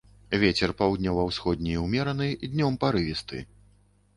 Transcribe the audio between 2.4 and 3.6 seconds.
днём парывісты.